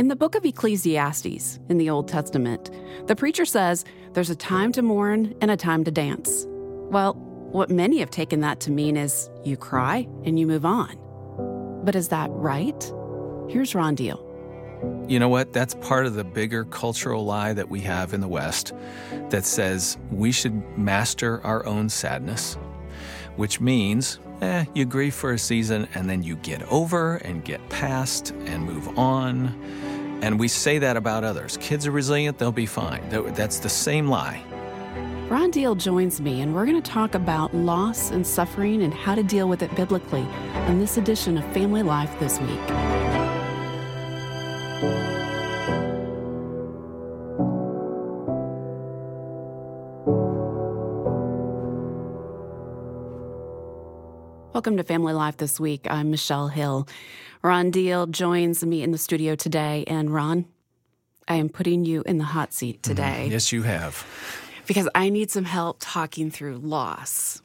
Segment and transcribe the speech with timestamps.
[0.00, 2.70] In the book of Ecclesiastes in the Old Testament,
[3.06, 3.84] the preacher says
[4.14, 6.46] there's a time to mourn and a time to dance.
[6.48, 7.12] Well,
[7.52, 10.96] what many have taken that to mean is you cry and you move on.
[11.84, 12.82] But is that right?
[13.50, 14.26] Here's Ron Deal.
[15.06, 15.52] You know what?
[15.52, 18.72] That's part of the bigger cultural lie that we have in the West
[19.28, 22.56] that says we should master our own sadness,
[23.36, 27.68] which means eh, you grieve for a season and then you get over and get
[27.68, 29.89] past and move on.
[30.22, 31.56] And we say that about others.
[31.60, 33.02] Kids are resilient, they'll be fine.
[33.08, 34.42] That's the same lie.
[35.28, 39.14] Ron Deal joins me, and we're going to talk about loss and suffering and how
[39.14, 40.26] to deal with it biblically
[40.66, 42.58] in this edition of Family Life this week.
[54.52, 55.86] Welcome to Family Life this week.
[55.88, 56.88] I'm Michelle Hill.
[57.40, 59.84] Ron Deal joins me in the studio today.
[59.86, 60.44] And Ron,
[61.28, 62.90] I am putting you in the hot seat mm-hmm.
[62.90, 63.26] today.
[63.28, 64.04] Mm, yes, you have
[64.66, 67.40] because I need some help talking through loss.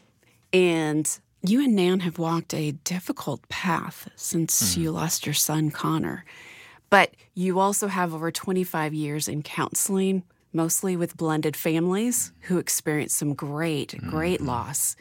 [0.52, 1.08] And
[1.44, 4.82] you and Nan have walked a difficult path since mm.
[4.82, 6.26] you lost your son, Connor.
[6.90, 13.16] But you also have over 25 years in counseling, mostly with blended families who experience
[13.16, 14.48] some great, great mm-hmm.
[14.48, 14.96] loss.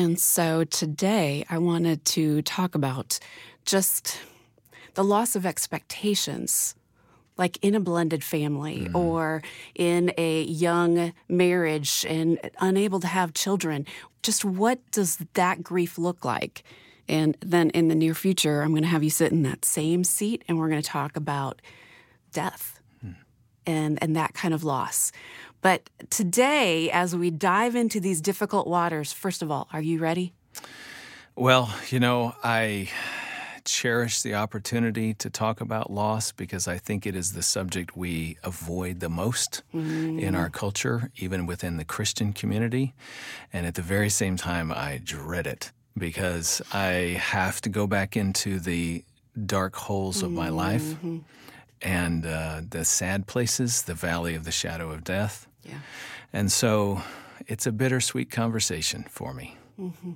[0.00, 3.18] And so today I wanted to talk about
[3.66, 4.18] just
[4.94, 6.74] the loss of expectations
[7.36, 8.94] like in a blended family mm.
[8.94, 9.42] or
[9.74, 13.84] in a young marriage and unable to have children.
[14.22, 16.62] Just what does that grief look like?
[17.06, 20.02] And then in the near future, I'm going to have you sit in that same
[20.04, 21.60] seat and we're going to talk about
[22.32, 23.16] death mm.
[23.66, 25.12] and, and that kind of loss.
[25.62, 30.32] But today, as we dive into these difficult waters, first of all, are you ready?
[31.36, 32.90] Well, you know, I
[33.64, 38.36] cherish the opportunity to talk about loss because I think it is the subject we
[38.42, 40.20] avoid the most mm.
[40.20, 42.94] in our culture, even within the Christian community.
[43.52, 48.16] And at the very same time, I dread it because I have to go back
[48.16, 49.04] into the
[49.46, 51.18] dark holes of my life mm-hmm.
[51.82, 55.46] and uh, the sad places, the valley of the shadow of death.
[55.70, 55.78] Yeah.
[56.32, 57.02] And so
[57.46, 59.56] it's a bittersweet conversation for me.
[59.80, 60.12] Mm-hmm.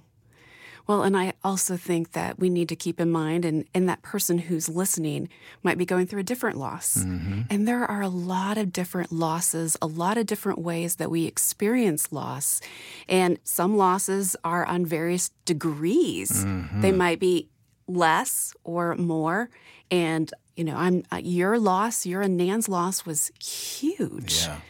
[0.86, 4.02] Well, and I also think that we need to keep in mind, and, and that
[4.02, 5.30] person who's listening
[5.62, 6.98] might be going through a different loss.
[6.98, 7.42] Mm-hmm.
[7.48, 11.24] And there are a lot of different losses, a lot of different ways that we
[11.24, 12.60] experience loss.
[13.08, 16.44] And some losses are on various degrees.
[16.44, 16.82] Mm-hmm.
[16.82, 17.48] They might be
[17.88, 19.48] less or more.
[19.90, 24.42] And, you know, I'm uh, your loss, your and Nan's loss was huge.
[24.42, 24.60] Yeah.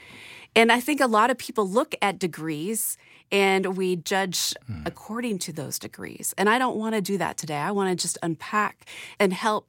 [0.56, 2.96] And I think a lot of people look at degrees
[3.32, 4.86] and we judge mm.
[4.86, 6.34] according to those degrees.
[6.38, 7.56] And I don't want to do that today.
[7.56, 8.86] I want to just unpack
[9.18, 9.66] and help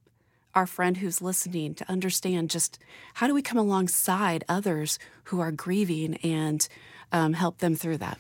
[0.54, 2.80] our friend who's listening to understand just
[3.16, 6.68] how do we come alongside others who are grieving and
[7.12, 8.18] um, help them through that.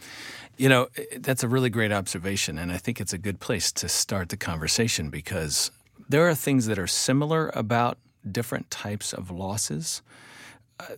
[0.58, 0.88] You know,
[1.18, 2.58] that's a really great observation.
[2.58, 5.72] And I think it's a good place to start the conversation because
[6.10, 7.98] there are things that are similar about
[8.30, 10.02] different types of losses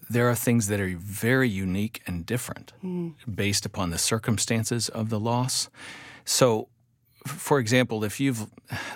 [0.10, 3.14] there are things that are very unique and different mm.
[3.34, 5.70] based upon the circumstances of the loss.
[6.26, 6.70] So,
[7.26, 8.48] for example, if you've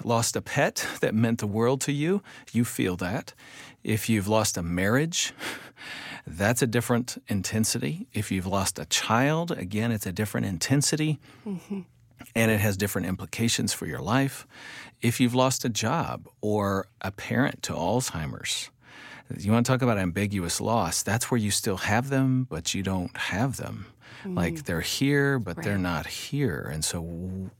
[0.03, 3.33] lost a pet that meant the world to you, you feel that.
[3.83, 5.33] If you've lost a marriage,
[6.27, 8.07] that's a different intensity.
[8.13, 11.19] If you've lost a child, again, it's a different intensity.
[11.45, 11.81] Mm-hmm.
[12.35, 14.47] And it has different implications for your life.
[15.01, 18.69] If you've lost a job or a parent to Alzheimer's,
[19.39, 21.03] you want to talk about ambiguous loss?
[21.03, 23.87] That's where you still have them, but you don't have them.
[24.23, 24.35] Mm.
[24.35, 25.63] Like they're here, but right.
[25.63, 26.69] they're not here.
[26.71, 27.01] And so,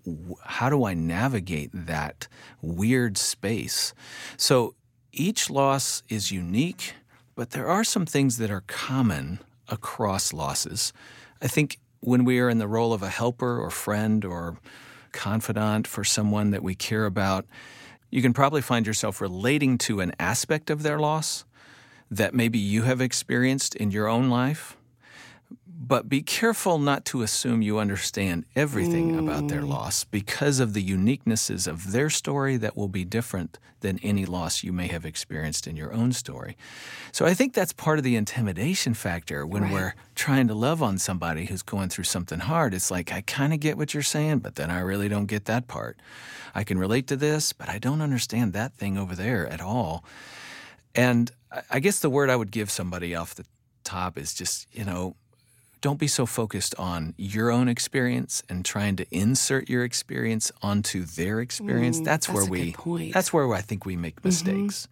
[0.05, 2.27] w- how do I navigate that
[2.61, 3.93] weird space?
[4.37, 4.75] So,
[5.11, 6.93] each loss is unique,
[7.35, 10.93] but there are some things that are common across losses.
[11.41, 14.57] I think when we are in the role of a helper or friend or
[15.11, 17.45] confidant for someone that we care about,
[18.09, 21.45] you can probably find yourself relating to an aspect of their loss
[22.11, 24.77] that maybe you have experienced in your own life.
[25.83, 29.19] But be careful not to assume you understand everything mm.
[29.19, 29.69] about their mm.
[29.69, 34.63] loss because of the uniquenesses of their story that will be different than any loss
[34.63, 36.55] you may have experienced in your own story.
[37.11, 39.71] So I think that's part of the intimidation factor when right.
[39.71, 42.75] we're trying to love on somebody who's going through something hard.
[42.75, 45.45] It's like, I kind of get what you're saying, but then I really don't get
[45.45, 45.97] that part.
[46.53, 50.05] I can relate to this, but I don't understand that thing over there at all.
[50.93, 51.31] And
[51.69, 53.45] I guess the word I would give somebody off the
[53.83, 55.15] top is just, you know,
[55.81, 61.03] don't be so focused on your own experience and trying to insert your experience onto
[61.03, 61.99] their experience.
[61.99, 64.87] Mm, that's, that's where we that's where I think we make mistakes.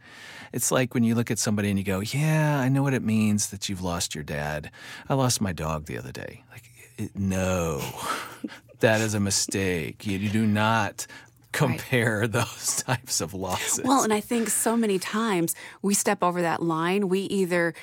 [0.51, 3.03] It's like when you look at somebody and you go, "Yeah, I know what it
[3.03, 4.71] means that you've lost your dad.
[5.07, 6.63] I lost my dog the other day." Like
[6.97, 7.81] it, no.
[8.79, 10.07] that is a mistake.
[10.07, 11.05] You do not
[11.51, 13.83] compare those types of losses.
[13.83, 17.09] Well, and I think so many times we step over that line.
[17.09, 17.73] We either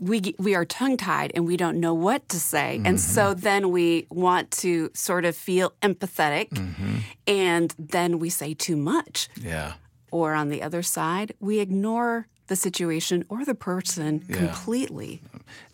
[0.00, 3.40] we we are tongue tied and we don't know what to say, and so mm-hmm.
[3.40, 6.98] then we want to sort of feel empathetic, mm-hmm.
[7.26, 9.28] and then we say too much.
[9.36, 9.74] yeah.
[10.10, 15.22] Or on the other side, we ignore the situation or the person completely.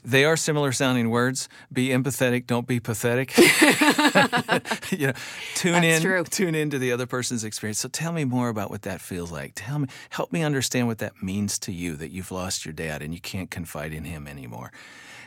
[0.04, 1.48] They are similar sounding words.
[1.72, 3.36] Be empathetic, don't be pathetic.
[4.92, 5.12] you know,
[5.56, 6.22] tune That's in, true.
[6.22, 7.80] tune into the other person's experience.
[7.80, 9.54] So tell me more about what that feels like.
[9.56, 13.02] Tell me, help me understand what that means to you that you've lost your dad
[13.02, 14.70] and you can't confide in him anymore.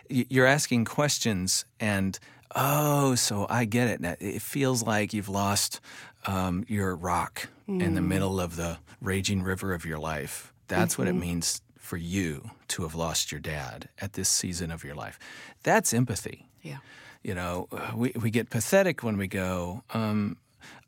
[0.08, 2.18] You're asking questions and
[2.56, 4.00] oh, so I get it.
[4.00, 5.82] Now, It feels like you've lost
[6.26, 10.54] um, your rock in the middle of the raging river of your life.
[10.80, 14.84] That's what it means for you to have lost your dad at this season of
[14.84, 15.20] your life.
[15.64, 16.48] That's empathy.
[16.62, 16.78] Yeah.
[17.24, 20.38] You know, uh, we, we get pathetic when we go, um,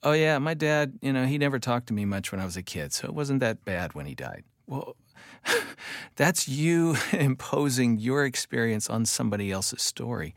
[0.02, 2.58] oh, yeah, my dad, you know, he never talked to me much when I was
[2.58, 4.44] a kid, so it wasn't that bad when he died.
[4.66, 4.96] Well,
[6.16, 10.34] that's you imposing your experience on somebody else's story.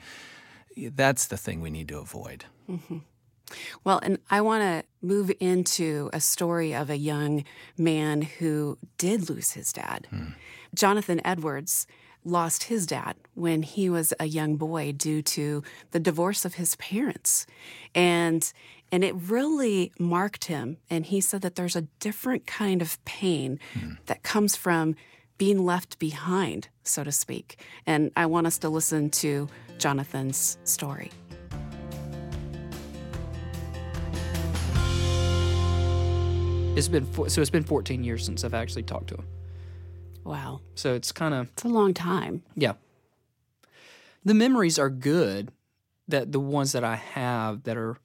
[0.76, 2.44] That's the thing we need to avoid.
[3.84, 7.44] Well, and I want to move into a story of a young
[7.78, 10.06] man who did lose his dad.
[10.10, 10.31] Hmm.
[10.75, 11.87] Jonathan Edwards
[12.25, 15.62] lost his dad when he was a young boy due to
[15.93, 17.46] the divorce of his parents.
[17.94, 18.52] And
[18.93, 23.58] and it really marked him and he said that there's a different kind of pain
[23.75, 23.92] hmm.
[24.06, 24.96] that comes from
[25.38, 27.58] being left behind, so to speak.
[27.87, 31.10] And I want us to listen to Jonathan's story.
[36.76, 39.26] It's been so it's been 14 years since I've actually talked to him.
[40.25, 40.61] Wow.
[40.75, 42.43] So it's kind of It's a long time.
[42.55, 42.75] yeah.
[44.26, 45.52] The memories are good.
[46.06, 47.96] That the ones that I have that are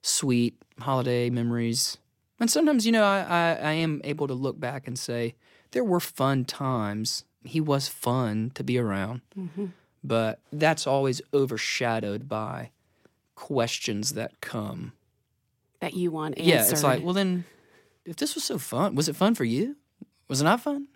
[0.00, 1.98] sweet holiday memories,
[2.38, 5.34] and sometimes you know I, I I am able to look back and say
[5.72, 7.24] there were fun times.
[7.42, 9.66] He was fun to be around, mm-hmm.
[10.02, 12.70] but that's always overshadowed by
[13.34, 14.92] questions that come
[15.80, 16.48] that you want answered.
[16.48, 17.44] Yeah, it's like, well, then,
[18.04, 19.76] if this was so fun, was it fun for you?
[20.28, 20.88] Was it not fun?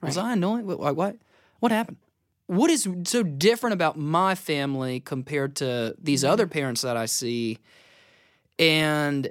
[0.00, 0.66] Was I annoying?
[0.66, 1.16] What, what, what,
[1.60, 1.98] what happened?
[2.46, 7.58] What is so different about my family compared to these other parents that I see?
[8.58, 9.30] And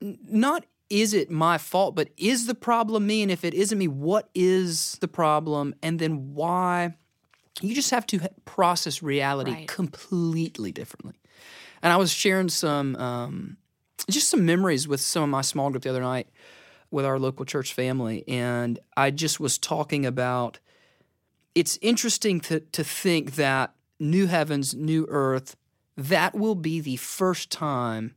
[0.00, 3.22] not is it my fault, but is the problem me?
[3.22, 5.74] And if it isn't me, what is the problem?
[5.82, 6.94] And then why?
[7.60, 9.68] You just have to process reality Right.
[9.68, 11.14] completely differently.
[11.82, 13.56] And I was sharing some um,
[14.10, 16.28] just some memories with some of my small group the other night
[16.90, 20.58] with our local church family, and I just was talking about.
[21.54, 25.56] It's interesting to to think that new heavens, new earth,
[25.96, 28.14] that will be the first time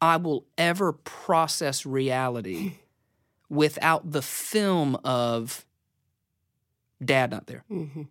[0.00, 2.74] I will ever process reality
[3.48, 5.64] without the film of
[7.02, 7.64] dad not there.
[7.70, 8.08] Mhm.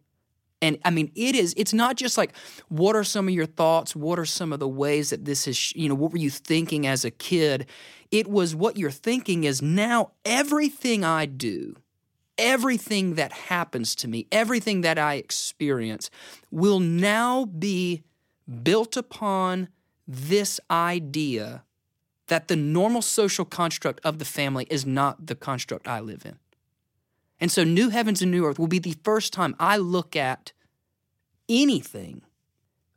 [0.61, 2.35] And I mean, it is, it's not just like,
[2.67, 3.95] what are some of your thoughts?
[3.95, 6.85] What are some of the ways that this is, you know, what were you thinking
[6.85, 7.65] as a kid?
[8.11, 11.75] It was what you're thinking is now everything I do,
[12.38, 16.09] everything that happens to me, everything that I experience
[16.51, 18.04] will now be
[18.63, 19.69] built upon
[20.07, 21.63] this idea
[22.28, 26.37] that the normal social construct of the family is not the construct I live in.
[27.42, 30.52] And so, New Heavens and New Earth will be the first time I look at
[31.48, 32.22] anything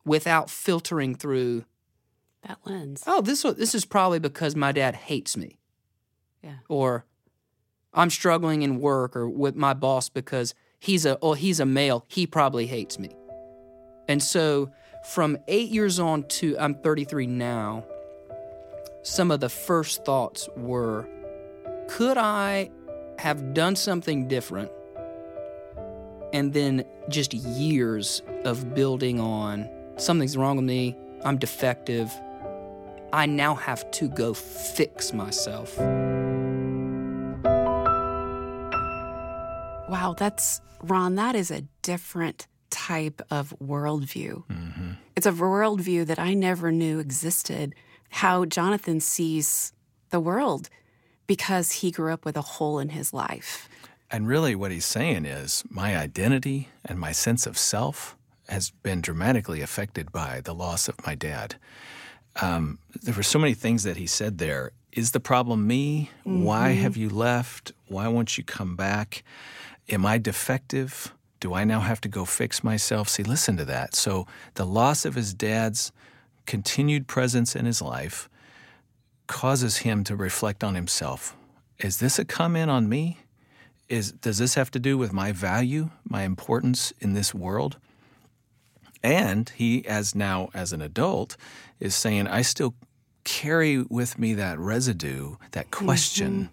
[0.04, 1.64] without filtering through,
[2.46, 3.04] that lens.
[3.06, 5.58] oh, this, this is probably because my dad hates me.
[6.42, 6.56] Yeah.
[6.68, 7.06] Or
[7.94, 12.04] I'm struggling in work or with my boss because he's a, oh, he's a male.
[12.08, 13.14] He probably hates me.
[14.08, 14.72] And so,
[15.04, 17.84] from eight years on to I'm 33 now,
[19.02, 21.08] some of the first thoughts were
[21.88, 22.70] could I
[23.18, 24.70] have done something different?
[26.32, 32.12] And then just years of building on something's wrong with me, I'm defective.
[33.12, 35.78] I now have to go fix myself.
[39.88, 44.44] Wow, that's Ron, that is a different type of worldview.
[44.46, 44.92] Mm-hmm.
[45.14, 47.74] It's a worldview that I never knew existed.
[48.08, 49.72] How Jonathan sees
[50.10, 50.70] the world
[51.26, 53.68] because he grew up with a hole in his life.
[54.10, 58.16] And really, what he's saying is my identity and my sense of self
[58.48, 61.56] has been dramatically affected by the loss of my dad.
[62.40, 64.72] Um, there were so many things that he said there.
[64.92, 66.10] Is the problem me?
[66.26, 66.44] Mm-hmm.
[66.44, 67.72] Why have you left?
[67.88, 69.24] Why won't you come back?
[69.88, 71.14] Am I defective?
[71.40, 73.08] Do I now have to go fix myself?
[73.08, 73.94] See, listen to that.
[73.94, 75.90] So, the loss of his dad's
[76.46, 78.28] continued presence in his life
[79.26, 81.36] causes him to reflect on himself.
[81.78, 83.18] Is this a comment on me?
[83.88, 87.78] Is, does this have to do with my value, my importance in this world?
[89.02, 91.36] And he, as now as an adult,
[91.80, 92.74] is saying, I still
[93.24, 96.50] carry with me that residue, that question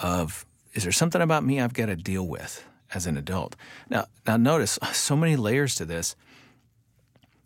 [0.00, 0.06] mm-hmm.
[0.06, 0.44] of,
[0.74, 3.54] is there something about me I've got to deal with as an adult?
[3.88, 6.16] Now, now notice so many layers to this.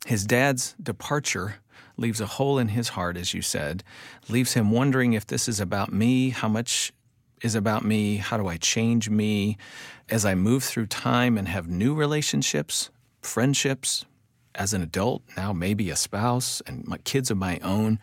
[0.07, 1.57] His dad's departure
[1.97, 3.83] leaves a hole in his heart, as you said,
[4.29, 6.93] leaves him wondering if this is about me, how much
[7.43, 9.57] is about me, how do I change me
[10.09, 14.05] as I move through time and have new relationships, friendships,
[14.55, 17.99] as an adult, now maybe a spouse and my kids of my own.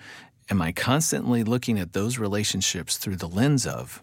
[0.49, 4.01] Am I constantly looking at those relationships through the lens of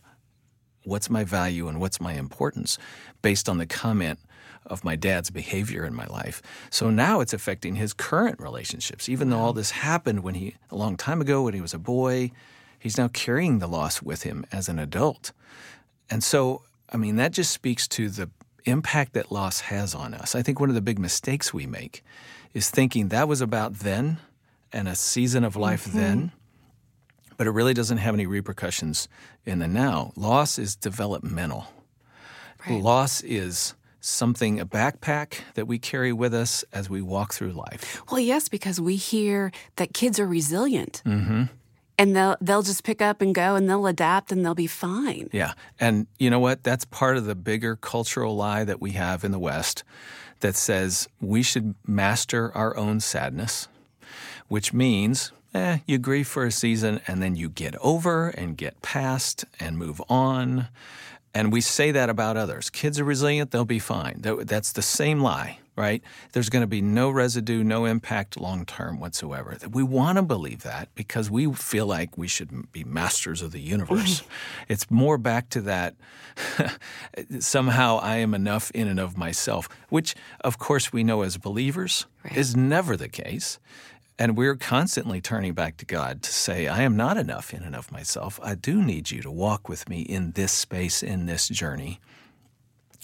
[0.84, 2.78] what's my value and what's my importance
[3.22, 4.18] based on the comment
[4.66, 6.42] of my dad's behavior in my life.
[6.70, 9.08] So now it's affecting his current relationships.
[9.08, 11.78] Even though all this happened when he a long time ago when he was a
[11.78, 12.30] boy,
[12.78, 15.32] he's now carrying the loss with him as an adult.
[16.10, 18.30] And so, I mean, that just speaks to the
[18.64, 20.34] impact that loss has on us.
[20.34, 22.04] I think one of the big mistakes we make
[22.54, 24.18] is thinking that was about then
[24.72, 25.98] and a season of life mm-hmm.
[25.98, 26.32] then,
[27.36, 29.08] but it really doesn't have any repercussions
[29.44, 30.12] in the now.
[30.16, 31.66] Loss is developmental.
[32.68, 32.80] Right.
[32.80, 38.02] Loss is something, a backpack that we carry with us as we walk through life?
[38.10, 41.02] Well, yes, because we hear that kids are resilient.
[41.06, 41.44] Mm-hmm.
[41.98, 45.28] And they'll they'll just pick up and go and they'll adapt and they'll be fine.
[45.32, 45.52] Yeah.
[45.78, 46.64] And you know what?
[46.64, 49.84] That's part of the bigger cultural lie that we have in the West
[50.40, 53.68] that says we should master our own sadness,
[54.48, 58.82] which means eh, you grieve for a season and then you get over and get
[58.82, 60.68] past and move on.
[61.34, 62.68] And we say that about others.
[62.68, 64.20] Kids are resilient, they'll be fine.
[64.20, 66.02] That's the same lie, right?
[66.32, 69.56] There's going to be no residue, no impact long term whatsoever.
[69.70, 73.60] We want to believe that because we feel like we should be masters of the
[73.60, 74.22] universe.
[74.68, 75.94] it's more back to that
[77.38, 82.06] somehow I am enough in and of myself, which, of course, we know as believers
[82.24, 82.36] right.
[82.36, 83.58] is never the case.
[84.22, 87.74] And we're constantly turning back to God to say, I am not enough in and
[87.74, 88.38] of myself.
[88.40, 91.98] I do need you to walk with me in this space, in this journey.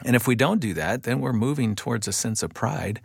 [0.04, 3.00] And if we don't do that, then we're moving towards a sense of pride,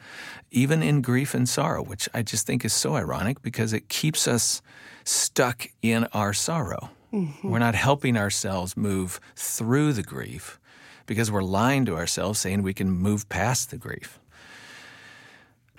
[0.51, 4.27] even in grief and sorrow, which I just think is so ironic because it keeps
[4.27, 4.61] us
[5.03, 6.91] stuck in our sorrow.
[7.11, 7.49] Mm-hmm.
[7.49, 10.59] We're not helping ourselves move through the grief
[11.07, 14.19] because we're lying to ourselves saying we can move past the grief.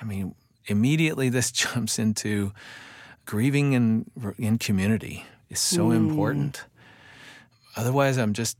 [0.01, 0.35] I mean,
[0.67, 2.53] immediately this jumps into
[3.27, 5.97] grieving in in community is so mm.
[5.97, 6.65] important.
[7.77, 8.57] Otherwise, I'm just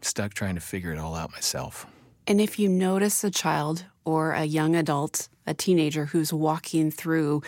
[0.00, 1.86] stuck trying to figure it all out myself.
[2.26, 7.42] And if you notice a child or a young adult, a teenager who's walking through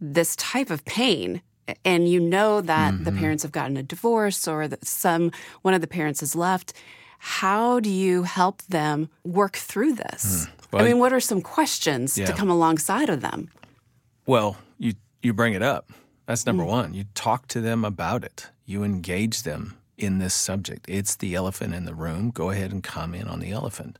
[0.00, 1.42] this type of pain,
[1.84, 3.04] and you know that mm-hmm.
[3.04, 5.30] the parents have gotten a divorce or that some
[5.62, 6.72] one of the parents has left,
[7.18, 10.46] how do you help them work through this?
[10.46, 10.59] Mm.
[10.72, 12.26] Well, I mean, what are some questions yeah.
[12.26, 13.50] to come alongside of them?
[14.26, 15.90] Well, you you bring it up.
[16.26, 16.68] That's number mm.
[16.68, 16.94] one.
[16.94, 18.50] You talk to them about it.
[18.64, 20.86] You engage them in this subject.
[20.88, 22.30] It's the elephant in the room.
[22.30, 23.98] Go ahead and comment on the elephant.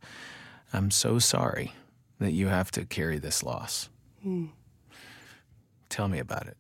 [0.73, 1.73] I'm so sorry
[2.21, 3.89] that you have to carry this loss.
[4.25, 4.51] Mm.
[5.89, 6.57] Tell me about it.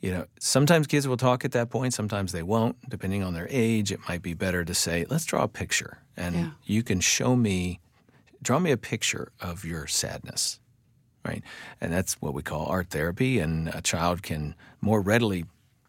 [0.00, 2.76] You know, sometimes kids will talk at that point, sometimes they won't.
[2.88, 6.34] Depending on their age, it might be better to say, let's draw a picture and
[6.34, 6.50] yeah.
[6.64, 7.80] you can show me
[8.42, 10.60] draw me a picture of your sadness,
[11.24, 11.42] right?
[11.80, 13.38] And that's what we call art therapy.
[13.38, 15.44] And a child can more readily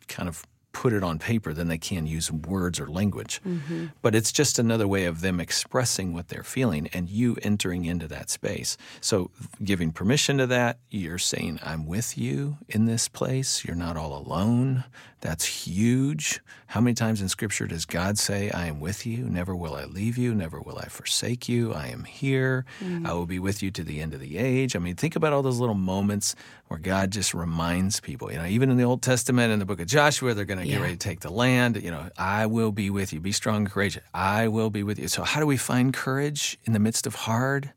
[0.08, 3.42] kind of put it on paper than they can use words or language.
[3.46, 3.88] Mm-hmm.
[4.02, 8.08] But it's just another way of them expressing what they're feeling and you entering into
[8.08, 8.78] that space.
[9.02, 9.32] So,
[9.64, 13.66] giving permission to that, you're saying, I'm with you in this place.
[13.66, 14.84] You're not all alone.
[15.22, 16.40] That's huge.
[16.68, 19.26] How many times in Scripture does God say, I am with you?
[19.26, 20.34] Never will I leave you.
[20.34, 21.74] Never will I forsake you.
[21.74, 22.64] I am here.
[22.82, 23.06] Mm-hmm.
[23.06, 24.76] I will be with you to the end of the age.
[24.76, 26.36] I mean, think about all those little moments
[26.70, 28.32] where God just reminds people.
[28.32, 30.66] You know, even in the Old Testament, in the book of Joshua, they're going to
[30.66, 30.76] yeah.
[30.76, 31.82] get ready to take the land.
[31.82, 33.20] You know, I will be with you.
[33.20, 34.04] Be strong and courageous.
[34.14, 35.08] I will be with you.
[35.08, 37.74] So, how do we find courage in the midst of hard?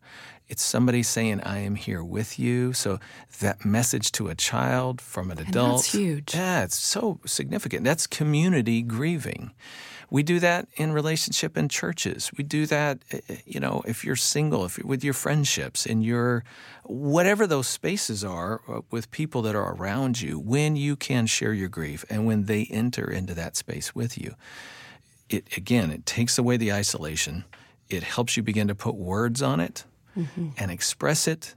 [0.46, 2.74] It's somebody saying, I am here with you.
[2.74, 3.00] So
[3.40, 5.78] that message to a child from an adult.
[5.78, 6.34] that's huge.
[6.34, 7.84] Yeah, it's so significant.
[7.84, 9.52] That's community grieving.
[10.12, 12.30] We do that in relationship in churches.
[12.36, 15.86] We do that, eh, eh, you know, if you're single, if you're with your friendships,
[15.86, 16.44] in your
[16.84, 21.54] whatever those spaces are uh, with people that are around you, when you can share
[21.54, 24.34] your grief and when they enter into that space with you.
[25.30, 27.46] It again, it takes away the isolation.
[27.88, 30.50] It helps you begin to put words on it mm-hmm.
[30.58, 31.54] and express it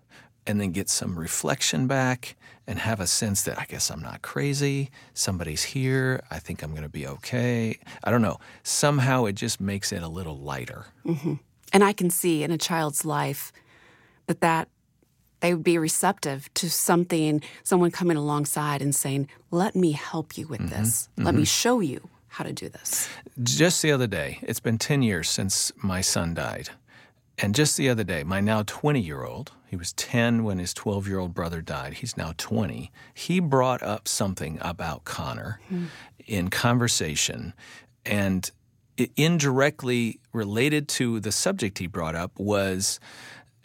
[0.48, 2.36] and then get some reflection back
[2.68, 4.90] and have a sense that I guess I'm not crazy.
[5.14, 6.24] Somebody's here.
[6.32, 7.80] I think I'm going to be okay.
[8.04, 8.40] I don't know.
[8.64, 10.88] Somehow it just makes it a little lighter.
[11.06, 11.36] Mm-hmm.
[11.74, 13.52] And I can see in a child's life
[14.28, 14.70] that that
[15.42, 20.48] they would be receptive to something, someone coming alongside and saying, "Let me help you
[20.48, 20.82] with mm-hmm.
[20.82, 21.10] this.
[21.18, 21.38] Let mm-hmm.
[21.40, 23.10] me show you how to do this."
[23.44, 26.70] Just the other day, it's been 10 years since my son died.
[27.38, 30.74] And just the other day, my now 20 year old, he was 10 when his
[30.74, 35.88] 12 year old brother died, he's now 20, he brought up something about Connor mm.
[36.26, 37.54] in conversation.
[38.06, 38.50] And
[39.18, 43.00] indirectly related to the subject he brought up was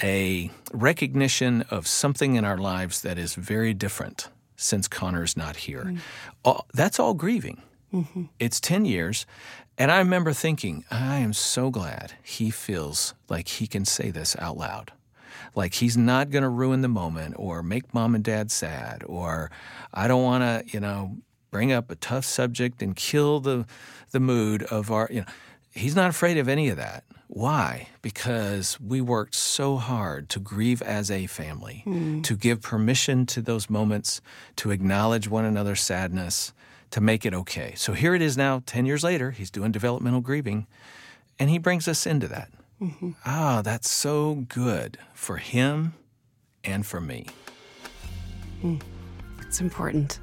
[0.03, 5.85] a recognition of something in our lives that is very different since Connor's not here.
[5.85, 5.99] Mm.
[6.45, 7.63] All, that's all grieving.
[7.93, 8.25] Mm-hmm.
[8.39, 9.27] It's 10 years.
[9.81, 14.37] And I remember thinking, I am so glad he feels like he can say this
[14.39, 14.93] out loud.
[15.55, 19.51] Like he's not going to ruin the moment or make mom and dad sad, or
[19.95, 21.17] I don't want to, you know,
[21.51, 23.65] bring up a tough subject and kill the,
[24.11, 25.27] the mood of our, you know,
[25.73, 27.03] he's not afraid of any of that.
[27.29, 27.89] Why?
[28.03, 32.23] Because we worked so hard to grieve as a family, mm.
[32.25, 34.21] to give permission to those moments,
[34.57, 36.53] to acknowledge one another's sadness,
[36.91, 37.75] to make it okay.
[37.77, 40.67] So here it is now, 10 years later, he's doing developmental grieving,
[41.39, 42.51] and he brings us into that.
[42.81, 43.11] Mm-hmm.
[43.25, 45.95] Ah, that's so good for him
[46.65, 47.27] and for me.
[48.63, 48.81] Mm.
[49.41, 50.19] It's important.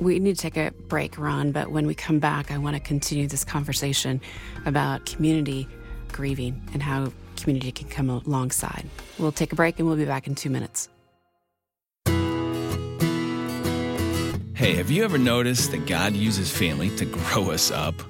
[0.00, 2.80] We need to take a break, Ron, but when we come back, I want to
[2.80, 4.20] continue this conversation
[4.66, 5.68] about community
[6.10, 8.88] grieving and how community can come alongside.
[9.18, 10.88] We'll take a break and we'll be back in two minutes.
[14.62, 18.00] Hey, have you ever noticed that God uses family to grow us up?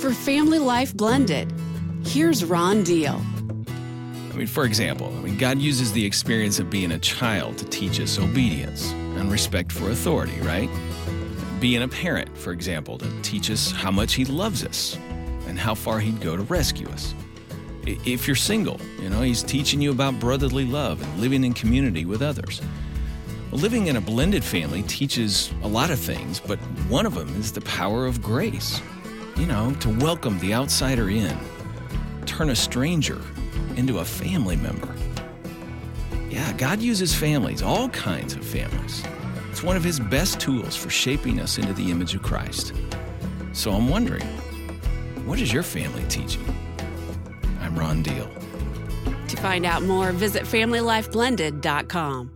[0.00, 1.54] For Family Life Blended,
[2.04, 3.22] here's Ron Deal.
[4.32, 7.64] I mean, for example, I mean, God uses the experience of being a child to
[7.66, 10.68] teach us obedience and respect for authority, right?
[11.60, 14.96] Being a parent, for example, to teach us how much He loves us
[15.46, 17.14] and how far He'd go to rescue us.
[17.86, 22.04] If you're single, you know, He's teaching you about brotherly love and living in community
[22.04, 22.60] with others.
[23.54, 27.52] Living in a blended family teaches a lot of things, but one of them is
[27.52, 28.82] the power of grace.
[29.36, 31.38] You know, to welcome the outsider in,
[32.26, 33.22] turn a stranger
[33.76, 34.92] into a family member.
[36.28, 39.04] Yeah, God uses families, all kinds of families.
[39.52, 42.72] It's one of His best tools for shaping us into the image of Christ.
[43.52, 44.26] So I'm wondering,
[45.26, 46.44] what is your family teaching?
[47.60, 48.28] I'm Ron Deal.
[49.28, 52.33] To find out more, visit FamilyLifeBlended.com.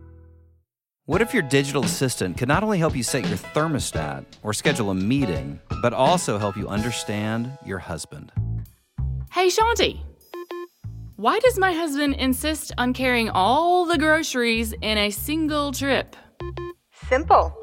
[1.09, 4.91] What if your digital assistant could not only help you set your thermostat or schedule
[4.91, 8.31] a meeting, but also help you understand your husband?
[9.31, 10.01] Hey, Shaunti.
[11.15, 16.15] Why does my husband insist on carrying all the groceries in a single trip?
[17.07, 17.57] Simple.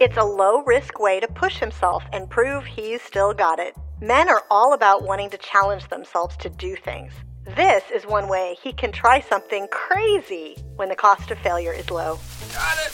[0.00, 3.76] It's a low risk way to push himself and prove he's still got it.
[4.00, 7.12] Men are all about wanting to challenge themselves to do things.
[7.56, 11.90] This is one way he can try something crazy when the cost of failure is
[11.90, 12.18] low.
[12.52, 12.92] Got it.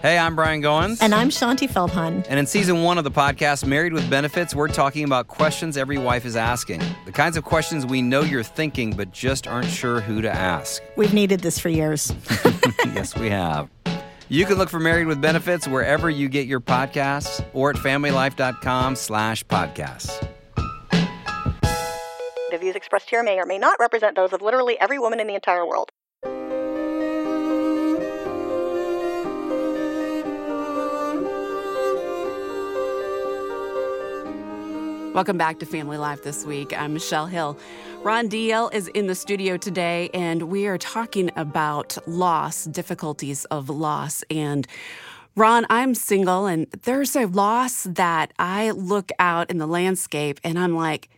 [0.00, 1.02] Hey, I'm Brian Goins.
[1.02, 2.26] And I'm Shaunti Feldhahn.
[2.26, 5.98] And in season one of the podcast, Married with Benefits, we're talking about questions every
[5.98, 6.82] wife is asking.
[7.04, 10.82] The kinds of questions we know you're thinking, but just aren't sure who to ask.
[10.96, 12.14] We've needed this for years.
[12.86, 13.68] yes, we have.
[14.30, 18.96] You can look for Married with Benefits wherever you get your podcasts or at familylife.com
[18.96, 20.26] slash podcasts.
[22.62, 25.34] Views expressed here may or may not represent those of literally every woman in the
[25.34, 25.90] entire world.
[35.12, 36.72] Welcome back to Family Life this week.
[36.78, 37.58] I'm Michelle Hill.
[38.04, 43.70] Ron Deal is in the studio today, and we are talking about loss, difficulties of
[43.70, 44.22] loss.
[44.30, 44.68] And
[45.34, 50.56] Ron, I'm single, and there's a loss that I look out in the landscape and
[50.56, 51.08] I'm like,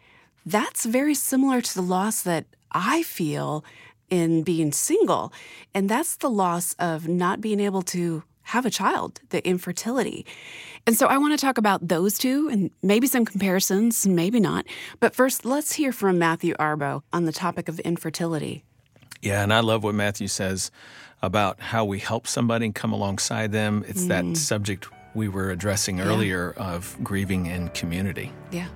[0.46, 3.64] that's very similar to the loss that I feel
[4.10, 5.32] in being single.
[5.74, 10.26] And that's the loss of not being able to have a child, the infertility.
[10.86, 14.66] And so I want to talk about those two and maybe some comparisons, maybe not.
[15.00, 18.64] But first, let's hear from Matthew Arbo on the topic of infertility.
[19.22, 20.70] Yeah, and I love what Matthew says
[21.22, 23.82] about how we help somebody and come alongside them.
[23.88, 24.08] It's mm.
[24.08, 28.30] that subject we were addressing earlier of grieving in community.
[28.50, 28.68] Yeah.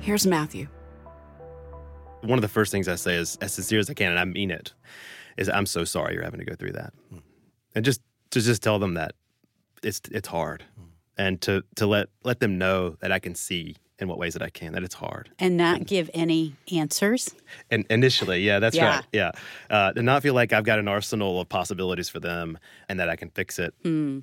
[0.00, 0.68] Here's Matthew.
[2.24, 4.24] One of the first things I say is as sincere as I can, and I
[4.24, 4.72] mean it,
[5.36, 6.92] is I'm so sorry you're having to go through that.
[7.10, 7.18] Hmm.
[7.74, 9.14] And just to just tell them that
[9.82, 10.64] it's it's hard.
[10.76, 10.84] Hmm.
[11.16, 14.42] And to to let let them know that I can see in what ways that
[14.42, 15.30] I can, that it's hard.
[15.38, 17.32] and not give any answers.
[17.70, 18.96] And initially, yeah, that's Yeah.
[18.96, 19.04] right.
[19.12, 19.30] Yeah.
[19.70, 23.08] Uh, to not feel like I've got an arsenal of possibilities for them and that
[23.08, 23.72] I can fix it.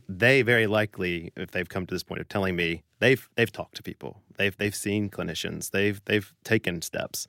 [0.09, 3.75] They very likely, if they've come to this point of telling me, they've they've talked
[3.75, 4.21] to people.
[4.37, 5.71] They've they've seen clinicians.
[5.71, 7.25] They've they've taken steps.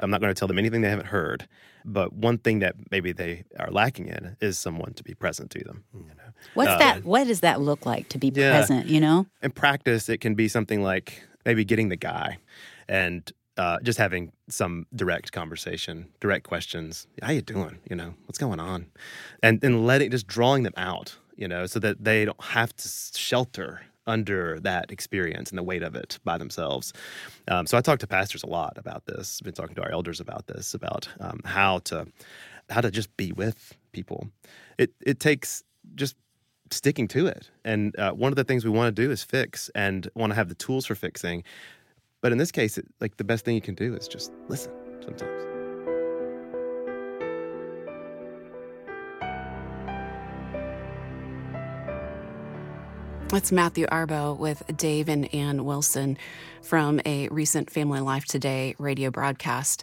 [0.00, 1.46] I'm not going to tell them anything they haven't heard.
[1.84, 5.62] But one thing that maybe they are lacking in is someone to be present to
[5.62, 5.84] them.
[5.94, 6.32] You know?
[6.54, 7.04] What's that?
[7.04, 8.50] What does that look like to be Yeah.
[8.58, 8.86] present?
[8.86, 12.38] You know, in practice, it can be something like maybe getting the guy
[12.88, 17.06] and uh, just having some direct conversation, direct questions.
[17.22, 17.78] How you doing?
[17.88, 18.86] You know, what's going on?
[19.42, 22.88] And then letting, just drawing them out, you know, so that they don't have to
[22.88, 26.92] shelter under that experience and the weight of it by themselves.
[27.48, 29.40] Um, so I talk to pastors a lot about this.
[29.40, 32.06] I've been talking to our elders about this, about um, how to
[32.70, 34.28] how to just be with people.
[34.78, 35.62] It it takes
[35.94, 36.16] just
[36.70, 37.50] sticking to it.
[37.64, 40.34] And uh, one of the things we want to do is fix and want to
[40.34, 41.44] have the tools for fixing.
[42.20, 44.72] But in this case, it, like the best thing you can do is just listen
[45.02, 45.44] sometimes.
[53.32, 56.16] It's Matthew Arbo with Dave and Ann Wilson
[56.62, 59.82] from a recent Family Life Today radio broadcast.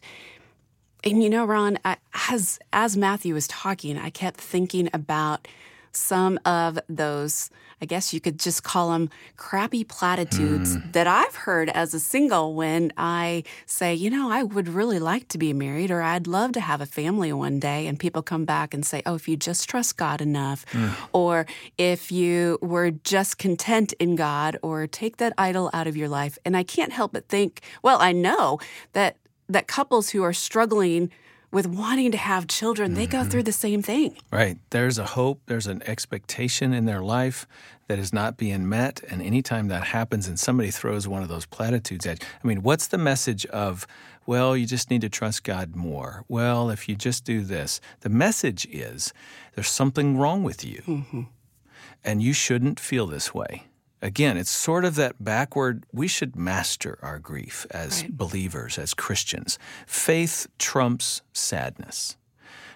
[1.04, 1.98] And you know, Ron, I,
[2.30, 5.50] as as Matthew was talking, I kept thinking about
[5.92, 7.50] some of those.
[7.84, 10.92] I guess you could just call them crappy platitudes hmm.
[10.92, 15.28] that I've heard as a single when I say, you know, I would really like
[15.30, 17.88] to be married or I'd love to have a family one day.
[17.88, 20.90] And people come back and say, oh, if you just trust God enough, hmm.
[21.12, 21.48] or
[21.80, 26.38] if you were just content in God, or take that idol out of your life.
[26.46, 28.60] And I can't help but think, well, I know
[28.94, 29.18] that
[29.50, 31.12] that couples who are struggling
[31.52, 33.30] with wanting to have children, they go mm-hmm.
[33.30, 34.18] through the same thing.
[34.32, 34.58] Right.
[34.70, 37.46] There's a hope, there's an expectation in their life
[37.88, 39.02] that is not being met.
[39.10, 42.64] And anytime that happens and somebody throws one of those platitudes at you, I mean,
[42.64, 43.86] what's the message of,
[44.26, 46.24] well, you just need to trust God more?
[46.30, 49.14] Well, if you just do this, the message is
[49.56, 50.82] there's something wrong with you.
[50.88, 51.22] Mm-hmm.
[52.04, 53.66] And you shouldn't feel this way.
[54.02, 59.60] Again, it's sort of that backward, we should master our grief as believers, as Christians.
[59.86, 62.18] Faith trumps sadness.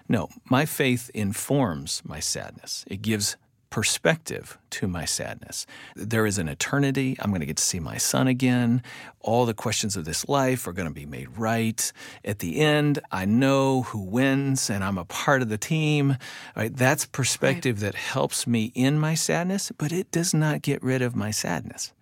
[0.08, 2.84] No, my faith informs my sadness.
[2.86, 3.36] It gives
[3.70, 5.66] perspective to my sadness.
[5.94, 7.16] There is an eternity.
[7.18, 8.82] I'm going to get to see my son again.
[9.20, 11.92] All the questions of this life are going to be made right.
[12.24, 16.16] At the end, I know who wins and I'm a part of the team.
[16.56, 16.74] Right?
[16.74, 21.16] That's perspective that helps me in my sadness, but it does not get rid of
[21.16, 21.92] my sadness.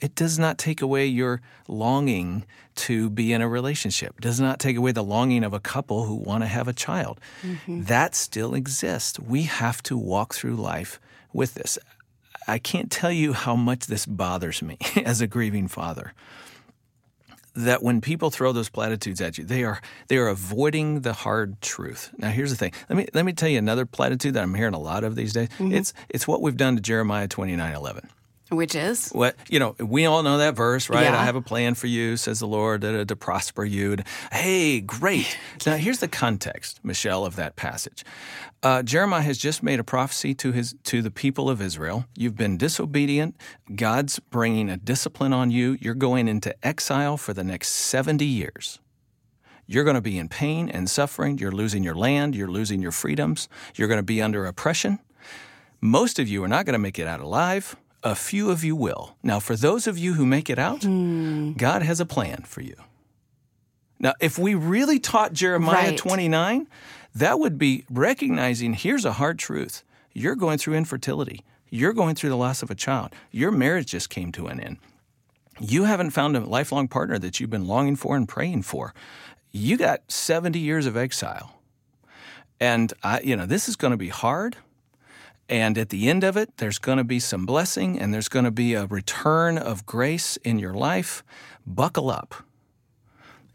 [0.00, 4.14] It does not take away your longing to be in a relationship.
[4.18, 6.72] It does not take away the longing of a couple who want to have a
[6.72, 7.20] child.
[7.42, 7.84] Mm-hmm.
[7.84, 9.18] That still exists.
[9.18, 11.00] We have to walk through life
[11.32, 11.78] with this.
[12.48, 16.12] I can't tell you how much this bothers me as a grieving father.
[17.54, 21.60] That when people throw those platitudes at you, they are they are avoiding the hard
[21.60, 22.10] truth.
[22.16, 22.72] Now, here's the thing.
[22.88, 25.34] Let me let me tell you another platitude that I'm hearing a lot of these
[25.34, 25.48] days.
[25.50, 25.72] Mm-hmm.
[25.72, 28.08] It's it's what we've done to Jeremiah 29, 11.
[28.52, 29.10] Which is?
[29.10, 31.04] What you know, we all know that verse, right?
[31.04, 31.18] Yeah.
[31.18, 33.92] I have a plan for you, says the Lord, to, to prosper you.
[33.92, 35.38] And, hey, great.
[35.66, 38.04] now here's the context, Michelle, of that passage.
[38.62, 42.04] Uh, Jeremiah has just made a prophecy to his to the people of Israel.
[42.14, 43.36] You've been disobedient.
[43.74, 45.78] God's bringing a discipline on you.
[45.80, 48.78] You're going into exile for the next seventy years.
[49.66, 51.38] You're going to be in pain and suffering.
[51.38, 52.34] You're losing your land.
[52.34, 53.48] You're losing your freedoms.
[53.74, 54.98] You're going to be under oppression.
[55.80, 57.74] Most of you are not going to make it out alive.
[58.02, 59.16] A few of you will.
[59.22, 61.52] Now, for those of you who make it out, hmm.
[61.52, 62.74] God has a plan for you.
[64.00, 65.98] Now, if we really taught Jeremiah Right.
[65.98, 66.66] 29,
[67.14, 69.84] that would be recognizing here's a hard truth.
[70.12, 71.44] You're going through infertility.
[71.70, 73.14] You're going through the loss of a child.
[73.30, 74.78] Your marriage just came to an end.
[75.60, 78.92] You haven't found a lifelong partner that you've been longing for and praying for.
[79.52, 81.60] You got 70 years of exile.
[82.58, 84.56] And I, you know, this is going to be hard.
[85.48, 88.44] And at the end of it, there's going to be some blessing and there's going
[88.44, 91.22] to be a return of grace in your life.
[91.66, 92.34] Buckle up.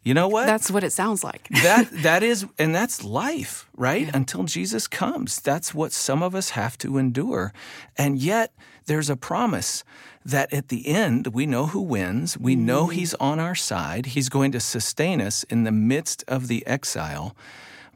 [0.07, 0.45] You know what?
[0.45, 1.49] That's what it sounds like.
[1.63, 4.09] that that is and that's life, right?
[4.15, 5.41] Until Jesus comes.
[5.41, 7.51] That's what some of us have to endure.
[7.97, 8.53] And yet
[8.85, 9.83] there's a promise
[10.23, 12.37] that at the end we know who wins.
[12.37, 12.65] We mm-hmm.
[12.65, 14.07] know he's on our side.
[14.07, 17.35] He's going to sustain us in the midst of the exile.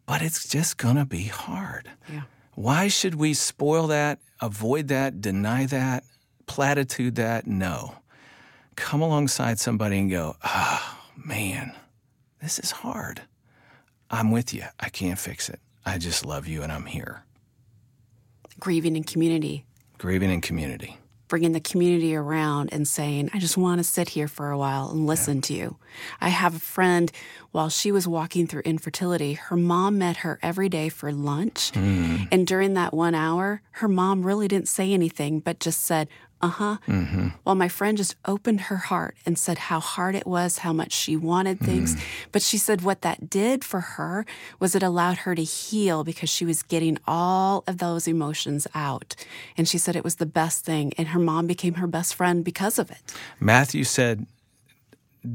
[0.06, 1.91] But it's just going to be hard.
[2.12, 2.23] Yeah.
[2.54, 6.04] Why should we spoil that, avoid that, deny that?
[6.52, 7.48] platitude that.
[7.48, 7.96] No.
[8.76, 11.72] Come alongside somebody and go, oh, man,
[12.42, 13.22] this is hard.
[14.10, 14.64] I'm with you.
[14.78, 15.62] I can't fix it.
[15.86, 17.24] I just love you and I'm here.
[18.60, 19.66] Grieving in community,
[19.98, 20.98] Grieving in community.
[21.32, 24.91] Bringing the community around and saying, I just want to sit here for a while
[24.91, 25.78] and listen to you.
[26.20, 27.10] I have a friend,
[27.52, 31.72] while she was walking through infertility, her mom met her every day for lunch.
[31.72, 32.24] Hmm.
[32.34, 36.10] And during that one hour, her mom really didn't say anything, but just said,
[36.41, 36.91] Mm-hmm.
[36.91, 37.30] uh huh.
[37.43, 40.91] While my friend just opened her heart and said how hard it was, how much
[40.91, 41.95] she wanted things.
[41.95, 42.01] Mm.
[42.32, 44.25] But she said what that did for her
[44.60, 49.15] was it allowed her to heal because she was getting all of those emotions out.
[49.58, 50.93] And she said it was the best thing.
[50.97, 53.01] And her mom became her best friend because of it.
[53.39, 54.25] Matthew said,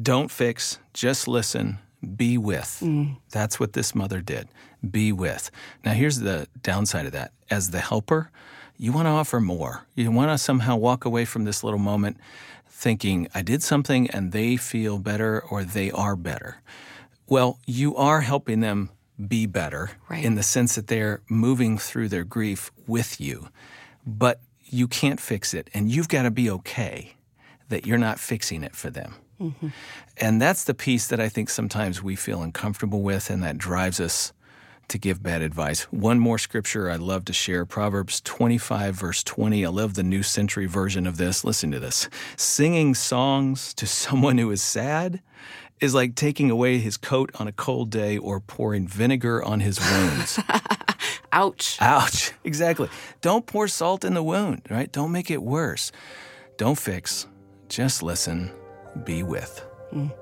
[0.03, 1.79] Don't fix, just listen,
[2.17, 2.81] be with.
[2.83, 3.17] Mm.
[3.31, 4.49] That's what this mother did.
[4.89, 5.51] Be with.
[5.85, 7.33] Now, here's the downside of that.
[7.51, 8.31] As the helper,
[8.79, 9.87] you want to offer more.
[9.95, 12.19] You want to somehow walk away from this little moment
[12.69, 16.59] thinking, I did something and they feel better or they are better.
[17.27, 18.91] Well, you are helping them
[19.27, 20.25] be better Right.
[20.25, 23.49] in the sense that they're moving through their grief with you,
[24.07, 27.15] but you can't fix it, and you've got to be okay
[27.69, 29.15] that you're not fixing it for them.
[29.41, 29.69] Mm-hmm.
[30.19, 34.01] And that's the piece that I think sometimes we feel uncomfortable with, and that drives
[34.01, 34.33] us
[34.89, 35.83] to give bad advice.
[35.85, 39.65] One more scripture I'd love to share Proverbs 25, verse 20.
[39.65, 41.45] I love the New Century version of this.
[41.45, 42.09] Listen to this.
[42.37, 45.21] Singing songs to someone who is sad
[45.81, 49.79] is like taking away his coat on a cold day or pouring vinegar on his
[49.79, 50.39] wounds.
[51.33, 51.77] Ouch.
[51.81, 52.33] Ouch.
[52.45, 52.89] Exactly.
[53.23, 54.91] Don't pour salt in the wound, right?
[54.93, 55.91] Don't make it worse.
[56.57, 57.27] Don't fix.
[57.69, 58.53] Just listen.
[59.05, 59.67] Be with.
[59.93, 60.15] Mm.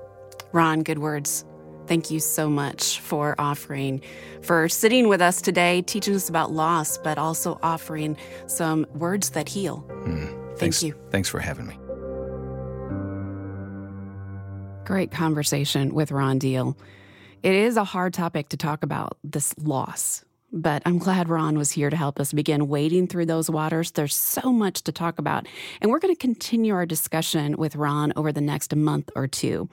[0.51, 1.45] Ron, good words.
[1.87, 4.01] Thank you so much for offering,
[4.41, 8.17] for sitting with us today, teaching us about loss, but also offering
[8.47, 9.77] some words that heal.
[9.77, 10.25] Hmm.
[10.55, 10.95] Thank Thanks, you.
[11.11, 11.77] Thanks for having me.
[14.85, 16.77] Great conversation with Ron Deal.
[17.43, 20.23] It is a hard topic to talk about, this loss.
[20.55, 23.91] But I'm glad Ron was here to help us begin wading through those waters.
[23.91, 25.47] There's so much to talk about.
[25.81, 29.67] And we're going to continue our discussion with Ron over the next month or two.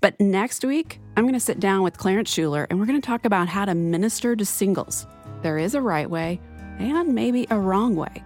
[0.00, 3.06] But next week, I'm going to sit down with Clarence Shuler and we're going to
[3.06, 5.04] talk about how to minister to singles.
[5.42, 6.40] There is a right way
[6.78, 8.22] and maybe a wrong way.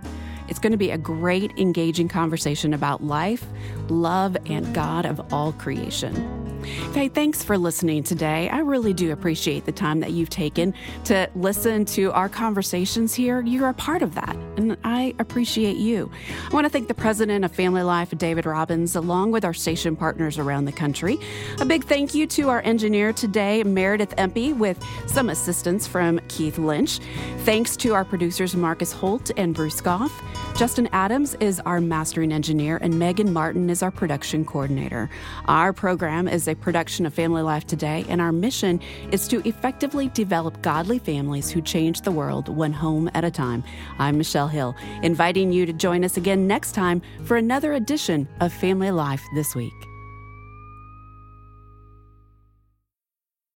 [0.48, 3.46] It's going to be a great, engaging conversation about life,
[3.88, 6.43] love, and God of all creation.
[6.64, 8.48] Hey, thanks for listening today.
[8.48, 10.74] I really do appreciate the time that you've taken
[11.04, 13.42] to listen to our conversations here.
[13.42, 16.10] You're a part of that, and I appreciate you.
[16.50, 19.96] I want to thank the president of Family Life, David Robbins, along with our station
[19.96, 21.18] partners around the country.
[21.60, 26.58] A big thank you to our engineer today, Meredith Empey, with some assistance from Keith
[26.58, 27.00] Lynch.
[27.38, 30.22] Thanks to our producers, Marcus Holt and Bruce Goff.
[30.56, 35.10] Justin Adams is our mastering engineer, and Megan Martin is our production coordinator.
[35.46, 40.10] Our program is a production of Family Life Today, and our mission is to effectively
[40.10, 43.64] develop godly families who change the world one home at a time.
[43.98, 48.52] I'm Michelle Hill, inviting you to join us again next time for another edition of
[48.52, 49.72] Family Life This Week.